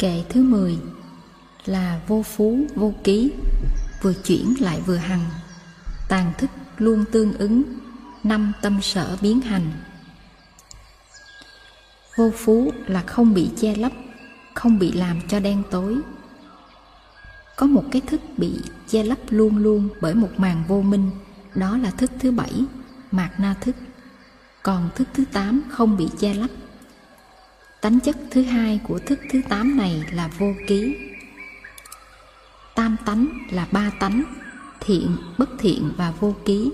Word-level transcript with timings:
Kệ 0.00 0.24
thứ 0.28 0.42
10 0.42 0.78
là 1.64 2.00
vô 2.06 2.22
phú 2.22 2.66
vô 2.74 2.94
ký, 3.04 3.32
vừa 4.02 4.12
chuyển 4.12 4.54
lại 4.60 4.80
vừa 4.86 4.96
hằng, 4.96 5.24
tàn 6.08 6.32
thức 6.38 6.50
luôn 6.78 7.04
tương 7.12 7.32
ứng, 7.32 7.62
năm 8.24 8.52
tâm 8.62 8.82
sở 8.82 9.16
biến 9.20 9.40
hành. 9.40 9.70
Vô 12.16 12.30
phú 12.36 12.72
là 12.86 13.02
không 13.02 13.34
bị 13.34 13.50
che 13.60 13.74
lấp, 13.74 13.92
không 14.54 14.78
bị 14.78 14.92
làm 14.92 15.20
cho 15.28 15.40
đen 15.40 15.62
tối. 15.70 15.96
Có 17.56 17.66
một 17.66 17.84
cái 17.90 18.02
thức 18.06 18.20
bị 18.36 18.52
che 18.88 19.02
lấp 19.02 19.18
luôn 19.28 19.56
luôn 19.56 19.88
bởi 20.00 20.14
một 20.14 20.30
màn 20.36 20.64
vô 20.68 20.82
minh, 20.82 21.10
đó 21.54 21.76
là 21.76 21.90
thức 21.90 22.10
thứ 22.20 22.30
bảy, 22.30 22.64
mạt 23.10 23.40
na 23.40 23.54
thức. 23.60 23.76
Còn 24.62 24.90
thức 24.94 25.08
thứ 25.14 25.24
tám 25.32 25.62
không 25.70 25.96
bị 25.96 26.08
che 26.18 26.34
lấp. 26.34 26.50
Tánh 27.80 28.00
chất 28.00 28.16
thứ 28.30 28.42
hai 28.42 28.80
của 28.88 28.98
thức 28.98 29.20
thứ 29.30 29.40
tám 29.48 29.76
này 29.76 30.02
là 30.12 30.28
vô 30.38 30.52
ký. 30.66 30.96
Tam 32.74 32.96
tánh 33.04 33.28
là 33.50 33.66
ba 33.72 33.90
tánh, 34.00 34.22
thiện, 34.80 35.16
bất 35.38 35.50
thiện 35.58 35.92
và 35.96 36.10
vô 36.20 36.34
ký. 36.44 36.70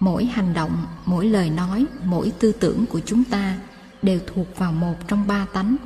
Mỗi 0.00 0.24
hành 0.24 0.54
động, 0.54 0.86
mỗi 1.06 1.26
lời 1.26 1.50
nói, 1.50 1.86
mỗi 2.04 2.32
tư 2.38 2.52
tưởng 2.52 2.86
của 2.86 3.00
chúng 3.00 3.24
ta 3.24 3.58
đều 4.02 4.20
thuộc 4.26 4.46
vào 4.56 4.72
một 4.72 4.94
trong 5.08 5.26
ba 5.26 5.46
tánh. 5.52 5.76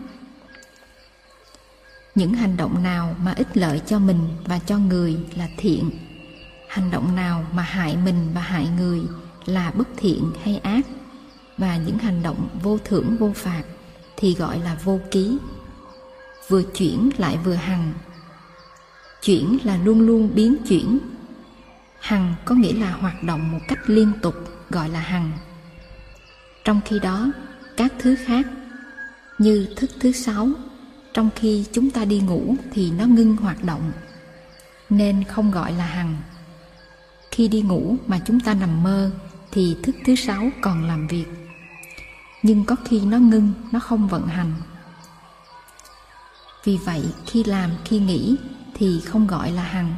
Những 2.15 2.35
hành 2.35 2.57
động 2.57 2.83
nào 2.83 3.17
mà 3.23 3.33
ích 3.33 3.57
lợi 3.57 3.81
cho 3.87 3.99
mình 3.99 4.29
và 4.45 4.59
cho 4.59 4.79
người 4.79 5.17
là 5.37 5.49
thiện. 5.57 5.91
Hành 6.69 6.91
động 6.91 7.17
nào 7.17 7.47
mà 7.53 7.63
hại 7.63 7.97
mình 7.97 8.31
và 8.35 8.41
hại 8.41 8.69
người 8.79 9.01
là 9.45 9.71
bất 9.71 9.89
thiện 9.97 10.33
hay 10.43 10.57
ác. 10.59 10.87
Và 11.59 11.77
những 11.77 11.99
hành 11.99 12.23
động 12.23 12.49
vô 12.63 12.79
thưởng 12.85 13.17
vô 13.17 13.33
phạt 13.35 13.63
thì 14.21 14.35
gọi 14.35 14.59
là 14.59 14.77
vô 14.85 15.01
ký. 15.11 15.39
Vừa 16.49 16.63
chuyển 16.63 17.11
lại 17.19 17.39
vừa 17.45 17.55
hằng. 17.55 17.93
Chuyển 19.23 19.59
là 19.65 19.77
luôn 19.77 20.01
luôn 20.01 20.31
biến 20.35 20.57
chuyển. 20.69 20.99
Hằng 22.01 22.35
có 22.45 22.55
nghĩa 22.55 22.73
là 22.73 22.93
hoạt 22.93 23.23
động 23.23 23.53
một 23.53 23.61
cách 23.69 23.79
liên 23.87 24.13
tục 24.23 24.35
gọi 24.71 24.89
là 24.89 25.01
hằng. 25.01 25.31
Trong 26.65 26.81
khi 26.85 26.99
đó, 26.99 27.33
các 27.77 27.93
thứ 27.99 28.17
khác 28.27 28.47
như 29.39 29.67
thức 29.77 29.91
thứ 30.01 30.13
sáu 30.13 30.49
trong 31.15 31.31
khi 31.37 31.65
chúng 31.73 31.91
ta 31.91 32.05
đi 32.05 32.21
ngủ 32.21 32.55
thì 32.73 32.91
nó 32.91 33.05
ngưng 33.07 33.37
hoạt 33.37 33.65
động 33.65 33.93
nên 34.91 35.25
không 35.25 35.51
gọi 35.51 35.73
là 35.73 35.87
hằng 35.87 36.17
khi 37.31 37.49
đi 37.49 37.63
ngủ 37.63 37.97
mà 38.07 38.21
chúng 38.27 38.41
ta 38.41 38.55
nằm 38.55 38.83
mơ 38.83 39.11
thì 39.51 39.77
thức 39.83 39.97
thứ 40.05 40.15
sáu 40.15 40.51
còn 40.61 40.87
làm 40.87 41.07
việc 41.07 41.27
nhưng 42.43 42.65
có 42.65 42.77
khi 42.85 43.01
nó 43.01 43.19
ngưng, 43.19 43.53
nó 43.73 43.81
không 43.81 44.09
vận 44.09 44.27
hành. 44.27 44.53
Vì 46.65 46.77
vậy, 46.77 47.03
khi 47.27 47.45
làm, 47.45 47.71
khi 47.85 47.99
nghĩ 47.99 48.37
thì 48.75 49.01
không 49.01 49.27
gọi 49.27 49.53
là 49.53 49.63
hằng, 49.63 49.95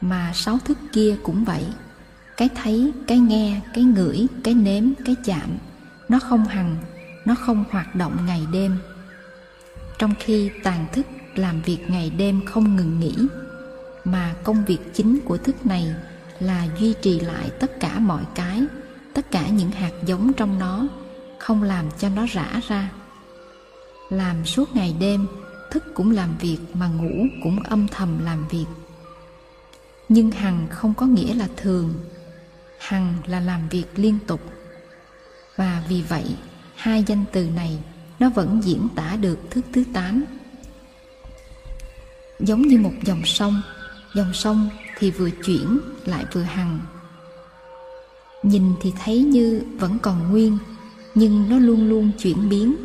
mà 0.00 0.32
sáu 0.34 0.58
thức 0.64 0.78
kia 0.92 1.16
cũng 1.22 1.44
vậy. 1.44 1.64
Cái 2.36 2.48
thấy, 2.62 2.92
cái 3.06 3.18
nghe, 3.18 3.60
cái 3.74 3.84
ngửi, 3.84 4.26
cái 4.44 4.54
nếm, 4.54 4.84
cái 5.04 5.16
chạm, 5.24 5.58
nó 6.08 6.18
không 6.18 6.44
hằng, 6.44 6.76
nó 7.24 7.34
không 7.34 7.64
hoạt 7.70 7.94
động 7.94 8.26
ngày 8.26 8.46
đêm. 8.52 8.78
Trong 9.98 10.14
khi 10.20 10.50
tàn 10.62 10.86
thức 10.92 11.06
làm 11.34 11.62
việc 11.62 11.90
ngày 11.90 12.10
đêm 12.10 12.40
không 12.46 12.76
ngừng 12.76 13.00
nghỉ, 13.00 13.14
mà 14.04 14.34
công 14.44 14.64
việc 14.64 14.94
chính 14.94 15.20
của 15.24 15.36
thức 15.36 15.66
này 15.66 15.94
là 16.40 16.66
duy 16.80 16.94
trì 17.02 17.20
lại 17.20 17.50
tất 17.60 17.80
cả 17.80 17.98
mọi 17.98 18.24
cái, 18.34 18.62
tất 19.14 19.30
cả 19.30 19.48
những 19.48 19.70
hạt 19.70 19.92
giống 20.06 20.32
trong 20.32 20.58
nó 20.58 20.88
không 21.40 21.62
làm 21.62 21.86
cho 21.98 22.08
nó 22.08 22.26
rã 22.26 22.60
ra. 22.68 22.90
Làm 24.10 24.44
suốt 24.44 24.76
ngày 24.76 24.94
đêm, 25.00 25.26
thức 25.70 25.84
cũng 25.94 26.10
làm 26.10 26.38
việc 26.40 26.58
mà 26.74 26.88
ngủ 26.88 27.26
cũng 27.42 27.62
âm 27.62 27.88
thầm 27.88 28.24
làm 28.24 28.48
việc. 28.48 28.66
Nhưng 30.08 30.30
hằng 30.30 30.66
không 30.70 30.94
có 30.94 31.06
nghĩa 31.06 31.34
là 31.34 31.48
thường, 31.56 31.94
hằng 32.78 33.14
là 33.26 33.40
làm 33.40 33.68
việc 33.68 33.86
liên 33.96 34.18
tục. 34.26 34.40
Và 35.56 35.82
vì 35.88 36.02
vậy, 36.02 36.36
hai 36.74 37.04
danh 37.06 37.24
từ 37.32 37.50
này 37.50 37.78
nó 38.18 38.30
vẫn 38.30 38.60
diễn 38.64 38.88
tả 38.96 39.16
được 39.16 39.38
thức 39.50 39.64
thứ 39.72 39.84
tám. 39.92 40.24
Giống 42.40 42.62
như 42.62 42.78
một 42.78 42.94
dòng 43.04 43.22
sông 43.24 43.62
dòng 44.14 44.34
sông 44.34 44.68
thì 44.98 45.10
vừa 45.10 45.30
chuyển 45.30 45.80
lại 46.04 46.24
vừa 46.32 46.42
hằng. 46.42 46.80
Nhìn 48.42 48.72
thì 48.80 48.92
thấy 49.04 49.22
như 49.22 49.62
vẫn 49.78 49.98
còn 49.98 50.30
nguyên 50.30 50.58
nhưng 51.14 51.50
nó 51.50 51.58
luôn 51.58 51.88
luôn 51.88 52.10
chuyển 52.18 52.48
biến. 52.48 52.76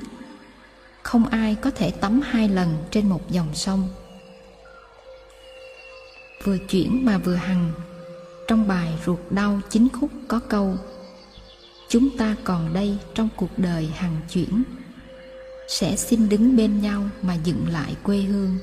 Không 1.03 1.25
ai 1.25 1.55
có 1.61 1.71
thể 1.71 1.91
tắm 1.91 2.21
hai 2.23 2.49
lần 2.49 2.77
trên 2.91 3.09
một 3.09 3.31
dòng 3.31 3.49
sông. 3.53 3.87
Vừa 6.43 6.57
chuyển 6.57 7.05
mà 7.05 7.17
vừa 7.17 7.35
hằng, 7.35 7.71
trong 8.47 8.67
bài 8.67 8.93
ruột 9.05 9.19
đau 9.29 9.59
chính 9.69 9.87
khúc 9.89 10.09
có 10.27 10.39
câu, 10.39 10.77
chúng 11.89 12.17
ta 12.17 12.35
còn 12.43 12.73
đây 12.73 12.97
trong 13.13 13.29
cuộc 13.35 13.49
đời 13.57 13.87
hằng 13.95 14.17
chuyển, 14.29 14.63
sẽ 15.67 15.95
xin 15.95 16.29
đứng 16.29 16.55
bên 16.55 16.81
nhau 16.81 17.09
mà 17.21 17.35
dựng 17.43 17.65
lại 17.71 17.95
quê 18.03 18.17
hương. 18.17 18.57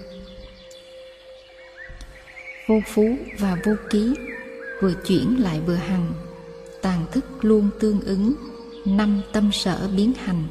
Vô 2.68 2.80
phú 2.86 3.16
và 3.38 3.56
vô 3.64 3.72
ký, 3.90 4.14
vừa 4.82 4.94
chuyển 5.06 5.42
lại 5.42 5.60
vừa 5.60 5.74
hằng, 5.74 6.12
tàn 6.82 7.06
thức 7.12 7.24
luôn 7.40 7.70
tương 7.80 8.00
ứng 8.00 8.34
năm 8.84 9.20
tâm 9.32 9.52
sở 9.52 9.88
biến 9.96 10.12
hành. 10.24 10.44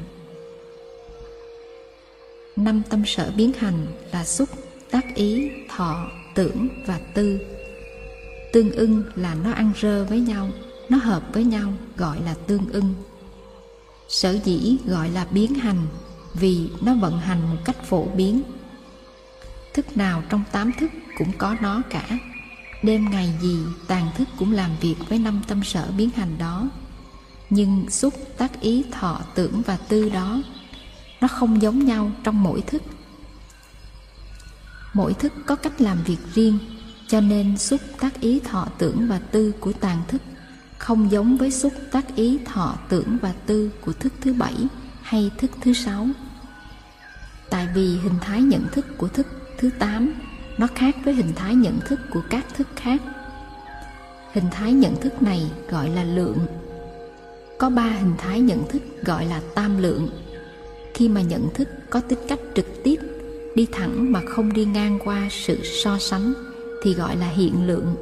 Năm 2.56 2.82
tâm 2.90 3.02
sở 3.06 3.32
biến 3.36 3.52
hành 3.58 3.86
là 4.12 4.24
xúc, 4.24 4.48
tác 4.90 5.14
ý, 5.14 5.50
thọ, 5.68 6.06
tưởng 6.34 6.68
và 6.86 7.00
tư. 7.14 7.40
Tương 8.52 8.70
ưng 8.70 9.04
là 9.16 9.34
nó 9.34 9.52
ăn 9.52 9.72
rơ 9.80 10.04
với 10.04 10.20
nhau, 10.20 10.48
nó 10.88 10.98
hợp 10.98 11.22
với 11.32 11.44
nhau, 11.44 11.72
gọi 11.96 12.20
là 12.24 12.34
tương 12.46 12.72
ưng. 12.72 12.94
Sở 14.08 14.38
dĩ 14.44 14.76
gọi 14.84 15.08
là 15.08 15.26
biến 15.30 15.54
hành, 15.54 15.86
vì 16.34 16.68
nó 16.80 16.94
vận 16.94 17.18
hành 17.18 17.42
một 17.50 17.60
cách 17.64 17.84
phổ 17.84 18.04
biến. 18.04 18.42
Thức 19.74 19.96
nào 19.96 20.22
trong 20.28 20.42
tám 20.52 20.72
thức 20.78 20.90
cũng 21.18 21.32
có 21.38 21.56
nó 21.60 21.82
cả. 21.90 22.18
Đêm 22.82 23.10
ngày 23.10 23.34
gì 23.42 23.58
tàn 23.86 24.08
thức 24.16 24.28
cũng 24.38 24.52
làm 24.52 24.70
việc 24.80 24.96
với 25.08 25.18
năm 25.18 25.42
tâm 25.48 25.64
sở 25.64 25.90
biến 25.96 26.10
hành 26.10 26.38
đó 26.38 26.68
nhưng 27.54 27.90
xúc 27.90 28.14
tác 28.36 28.60
ý, 28.60 28.84
thọ 28.90 29.20
tưởng 29.34 29.62
và 29.66 29.76
tư 29.76 30.08
đó, 30.08 30.42
nó 31.20 31.28
không 31.28 31.62
giống 31.62 31.84
nhau 31.84 32.10
trong 32.24 32.42
mỗi 32.42 32.60
thức. 32.60 32.82
Mỗi 34.94 35.14
thức 35.14 35.32
có 35.46 35.54
cách 35.54 35.80
làm 35.80 35.98
việc 36.04 36.18
riêng, 36.34 36.58
cho 37.08 37.20
nên 37.20 37.58
xúc 37.58 37.80
tác 38.00 38.20
ý, 38.20 38.40
thọ 38.40 38.68
tưởng 38.78 39.06
và 39.08 39.18
tư 39.18 39.52
của 39.60 39.72
tàn 39.72 40.02
thức 40.08 40.22
không 40.82 41.10
giống 41.10 41.36
với 41.36 41.50
xúc 41.50 41.72
tác 41.90 42.16
ý, 42.16 42.38
thọ 42.44 42.76
tưởng 42.88 43.18
và 43.22 43.32
tư 43.46 43.70
của 43.80 43.92
thức 43.92 44.12
thứ 44.20 44.32
bảy 44.32 44.54
hay 45.02 45.30
thức 45.38 45.50
thứ 45.60 45.72
sáu. 45.72 46.06
Tại 47.50 47.68
vì 47.74 47.98
hình 47.98 48.18
thái 48.20 48.42
nhận 48.42 48.68
thức 48.72 48.86
của 48.98 49.08
thức 49.08 49.26
thứ 49.58 49.70
tám, 49.78 50.14
nó 50.58 50.66
khác 50.74 50.96
với 51.04 51.14
hình 51.14 51.32
thái 51.36 51.54
nhận 51.54 51.80
thức 51.80 52.00
của 52.10 52.22
các 52.30 52.46
thức 52.54 52.68
khác. 52.76 53.02
Hình 54.32 54.50
thái 54.50 54.72
nhận 54.72 55.00
thức 55.00 55.22
này 55.22 55.50
gọi 55.70 55.88
là 55.88 56.04
lượng 56.04 56.38
có 57.62 57.70
ba 57.70 57.82
hình 57.82 58.12
thái 58.18 58.40
nhận 58.40 58.68
thức 58.68 58.82
gọi 59.04 59.26
là 59.26 59.40
tam 59.54 59.82
lượng. 59.82 60.08
Khi 60.94 61.08
mà 61.08 61.22
nhận 61.22 61.48
thức 61.54 61.68
có 61.90 62.00
tính 62.00 62.18
cách 62.28 62.38
trực 62.54 62.66
tiếp, 62.84 62.96
đi 63.54 63.66
thẳng 63.72 64.12
mà 64.12 64.20
không 64.28 64.52
đi 64.52 64.64
ngang 64.64 64.98
qua 65.04 65.28
sự 65.30 65.58
so 65.62 65.98
sánh, 65.98 66.32
thì 66.82 66.94
gọi 66.94 67.16
là 67.16 67.28
hiện 67.28 67.66
lượng. 67.66 67.94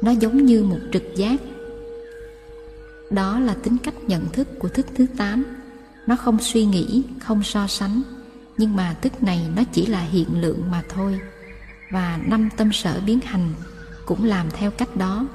Nó 0.00 0.10
giống 0.10 0.44
như 0.44 0.62
một 0.64 0.78
trực 0.92 1.02
giác. 1.16 1.40
Đó 3.10 3.40
là 3.40 3.54
tính 3.54 3.76
cách 3.82 3.94
nhận 4.06 4.28
thức 4.32 4.48
của 4.58 4.68
thức 4.68 4.86
thứ 4.94 5.06
tám. 5.16 5.44
Nó 6.06 6.16
không 6.16 6.38
suy 6.40 6.64
nghĩ, 6.64 7.02
không 7.20 7.42
so 7.42 7.66
sánh, 7.66 8.02
nhưng 8.58 8.76
mà 8.76 8.96
thức 9.02 9.22
này 9.22 9.40
nó 9.56 9.62
chỉ 9.72 9.86
là 9.86 10.00
hiện 10.00 10.40
lượng 10.40 10.62
mà 10.70 10.82
thôi. 10.88 11.20
Và 11.90 12.18
năm 12.26 12.48
tâm 12.56 12.72
sở 12.72 13.00
biến 13.06 13.20
hành 13.24 13.52
cũng 14.06 14.24
làm 14.24 14.50
theo 14.50 14.70
cách 14.70 14.96
đó. 14.96 15.26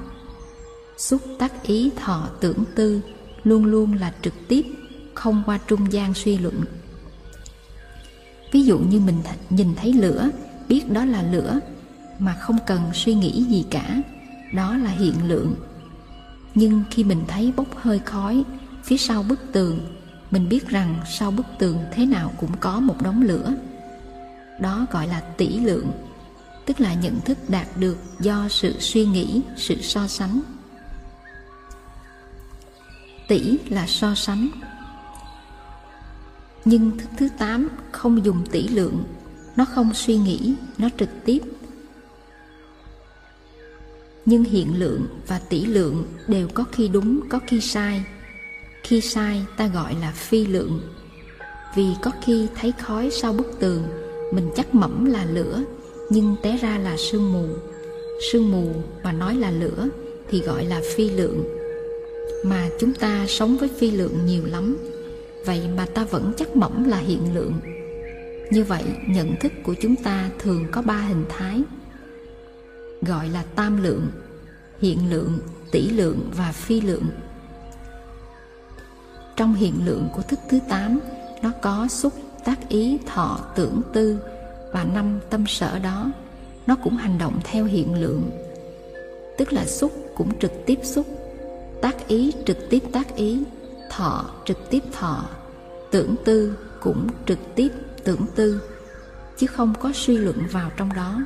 Xúc 0.96 1.20
tác 1.38 1.62
ý 1.62 1.90
thọ 1.96 2.28
tưởng 2.40 2.64
tư 2.74 3.00
luôn 3.44 3.64
luôn 3.64 3.92
là 3.92 4.12
trực 4.22 4.34
tiếp, 4.48 4.62
không 5.14 5.42
qua 5.46 5.58
trung 5.66 5.92
gian 5.92 6.14
suy 6.14 6.38
luận. 6.38 6.60
Ví 8.52 8.62
dụ 8.62 8.78
như 8.78 9.00
mình 9.00 9.18
nhìn 9.50 9.74
thấy 9.76 9.92
lửa, 9.92 10.30
biết 10.68 10.90
đó 10.90 11.04
là 11.04 11.22
lửa, 11.22 11.60
mà 12.18 12.34
không 12.34 12.58
cần 12.66 12.80
suy 12.94 13.14
nghĩ 13.14 13.44
gì 13.44 13.64
cả, 13.70 14.02
đó 14.52 14.76
là 14.76 14.90
hiện 14.90 15.28
lượng. 15.28 15.54
Nhưng 16.54 16.82
khi 16.90 17.04
mình 17.04 17.22
thấy 17.28 17.52
bốc 17.56 17.66
hơi 17.76 17.98
khói 17.98 18.44
phía 18.84 18.96
sau 18.96 19.22
bức 19.22 19.40
tường, 19.52 19.80
mình 20.30 20.48
biết 20.48 20.68
rằng 20.68 20.96
sau 21.18 21.30
bức 21.30 21.46
tường 21.58 21.78
thế 21.92 22.06
nào 22.06 22.32
cũng 22.40 22.56
có 22.60 22.80
một 22.80 23.02
đống 23.02 23.22
lửa. 23.22 23.54
Đó 24.60 24.86
gọi 24.90 25.06
là 25.06 25.20
tỷ 25.20 25.48
lượng, 25.48 25.90
tức 26.66 26.80
là 26.80 26.94
nhận 26.94 27.20
thức 27.20 27.38
đạt 27.48 27.66
được 27.76 27.98
do 28.20 28.48
sự 28.48 28.74
suy 28.80 29.06
nghĩ, 29.06 29.40
sự 29.56 29.82
so 29.82 30.06
sánh 30.06 30.40
tỷ 33.28 33.58
là 33.68 33.86
so 33.86 34.14
sánh. 34.14 34.48
Nhưng 36.64 36.98
thức 36.98 37.08
thứ 37.18 37.28
tám 37.38 37.68
không 37.92 38.24
dùng 38.24 38.44
tỷ 38.50 38.68
lượng, 38.68 39.04
nó 39.56 39.64
không 39.64 39.94
suy 39.94 40.16
nghĩ, 40.16 40.54
nó 40.78 40.88
trực 40.98 41.08
tiếp. 41.24 41.38
Nhưng 44.26 44.44
hiện 44.44 44.78
lượng 44.78 45.06
và 45.26 45.38
tỷ 45.38 45.64
lượng 45.64 46.04
đều 46.26 46.48
có 46.54 46.64
khi 46.72 46.88
đúng, 46.88 47.20
có 47.28 47.40
khi 47.46 47.60
sai. 47.60 48.04
Khi 48.82 49.00
sai, 49.00 49.44
ta 49.56 49.66
gọi 49.66 49.94
là 50.00 50.12
phi 50.12 50.46
lượng. 50.46 50.80
Vì 51.74 51.86
có 52.02 52.10
khi 52.22 52.46
thấy 52.54 52.72
khói 52.72 53.10
sau 53.12 53.32
bức 53.32 53.60
tường, 53.60 53.82
mình 54.32 54.50
chắc 54.56 54.74
mẩm 54.74 55.04
là 55.04 55.24
lửa, 55.24 55.62
nhưng 56.10 56.36
té 56.42 56.56
ra 56.56 56.78
là 56.78 56.96
sương 56.96 57.32
mù. 57.32 57.46
Sương 58.32 58.52
mù 58.52 58.82
mà 59.02 59.12
nói 59.12 59.34
là 59.34 59.50
lửa 59.50 59.88
thì 60.30 60.40
gọi 60.40 60.64
là 60.64 60.80
phi 60.96 61.10
lượng 61.10 61.57
mà 62.44 62.68
chúng 62.80 62.94
ta 62.94 63.24
sống 63.28 63.56
với 63.56 63.68
phi 63.78 63.90
lượng 63.90 64.26
nhiều 64.26 64.42
lắm. 64.46 64.76
Vậy 65.46 65.62
mà 65.76 65.86
ta 65.94 66.04
vẫn 66.04 66.32
chắc 66.36 66.56
mỏng 66.56 66.88
là 66.88 66.98
hiện 66.98 67.34
lượng. 67.34 67.54
Như 68.50 68.64
vậy, 68.64 68.84
nhận 69.06 69.36
thức 69.40 69.52
của 69.62 69.74
chúng 69.80 69.96
ta 69.96 70.30
thường 70.38 70.64
có 70.70 70.82
ba 70.82 71.00
hình 71.00 71.24
thái. 71.28 71.62
Gọi 73.02 73.28
là 73.28 73.44
tam 73.54 73.82
lượng, 73.82 74.06
hiện 74.80 75.10
lượng, 75.10 75.38
tỷ 75.70 75.90
lượng 75.90 76.30
và 76.36 76.52
phi 76.52 76.80
lượng. 76.80 77.06
Trong 79.36 79.54
hiện 79.54 79.74
lượng 79.84 80.08
của 80.16 80.22
thức 80.22 80.38
thứ 80.50 80.58
tám, 80.68 81.00
nó 81.42 81.52
có 81.62 81.88
xúc, 81.90 82.12
tác 82.44 82.68
ý, 82.68 82.98
thọ, 83.06 83.40
tưởng 83.56 83.82
tư 83.92 84.18
và 84.72 84.84
năm 84.84 85.20
tâm 85.30 85.44
sở 85.46 85.78
đó. 85.78 86.10
Nó 86.66 86.76
cũng 86.76 86.96
hành 86.96 87.18
động 87.18 87.40
theo 87.44 87.64
hiện 87.64 88.00
lượng, 88.00 88.30
tức 89.38 89.52
là 89.52 89.66
xúc 89.66 89.92
cũng 90.16 90.38
trực 90.38 90.52
tiếp 90.66 90.78
xúc 90.82 91.17
tác 91.82 92.08
ý 92.08 92.32
trực 92.46 92.56
tiếp 92.70 92.82
tác 92.92 93.16
ý, 93.16 93.42
thọ 93.90 94.24
trực 94.44 94.70
tiếp 94.70 94.82
thọ, 94.92 95.24
tưởng 95.90 96.14
tư 96.24 96.54
cũng 96.80 97.06
trực 97.26 97.38
tiếp 97.54 97.68
tưởng 98.04 98.26
tư, 98.34 98.62
chứ 99.36 99.46
không 99.46 99.74
có 99.80 99.92
suy 99.94 100.16
luận 100.16 100.36
vào 100.52 100.70
trong 100.76 100.90
đó. 100.96 101.20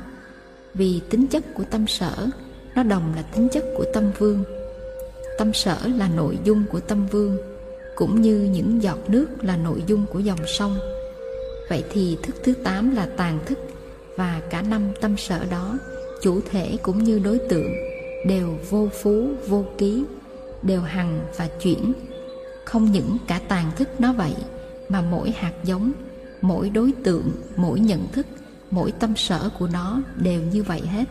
Vì 0.73 1.01
tính 1.09 1.27
chất 1.27 1.43
của 1.53 1.63
tâm 1.63 1.87
sở, 1.87 2.27
nó 2.75 2.83
đồng 2.83 3.13
là 3.15 3.21
tính 3.21 3.47
chất 3.49 3.63
của 3.77 3.85
tâm 3.93 4.11
vương. 4.19 4.43
Tâm 5.37 5.53
sở 5.53 5.77
là 5.95 6.09
nội 6.15 6.37
dung 6.43 6.63
của 6.71 6.79
tâm 6.79 7.07
vương, 7.07 7.37
cũng 7.95 8.21
như 8.21 8.49
những 8.53 8.83
giọt 8.83 8.99
nước 9.07 9.27
là 9.41 9.57
nội 9.57 9.83
dung 9.87 10.05
của 10.13 10.19
dòng 10.19 10.47
sông. 10.47 10.77
Vậy 11.69 11.83
thì 11.91 12.17
thức 12.23 12.35
thứ 12.43 12.53
tám 12.53 12.95
là 12.95 13.07
tàn 13.17 13.39
thức, 13.45 13.59
và 14.17 14.41
cả 14.49 14.61
năm 14.61 14.81
tâm 15.01 15.17
sở 15.17 15.45
đó, 15.51 15.77
chủ 16.21 16.39
thể 16.51 16.77
cũng 16.81 17.03
như 17.03 17.19
đối 17.19 17.39
tượng, 17.49 17.73
đều 18.27 18.57
vô 18.69 18.89
phú, 19.01 19.27
vô 19.47 19.65
ký 19.77 20.03
đều 20.63 20.81
hằng 20.81 21.25
và 21.37 21.47
chuyển. 21.47 21.93
Không 22.65 22.91
những 22.91 23.17
cả 23.27 23.39
tàn 23.47 23.71
thức 23.75 23.89
nó 23.99 24.13
vậy, 24.13 24.35
mà 24.89 25.01
mỗi 25.01 25.31
hạt 25.31 25.53
giống, 25.63 25.91
mỗi 26.41 26.69
đối 26.69 26.91
tượng, 27.03 27.31
mỗi 27.55 27.79
nhận 27.79 28.07
thức, 28.11 28.27
mỗi 28.71 28.91
tâm 28.91 29.15
sở 29.15 29.49
của 29.59 29.67
nó 29.67 30.01
đều 30.15 30.41
như 30.41 30.63
vậy 30.63 30.81
hết. 30.81 31.05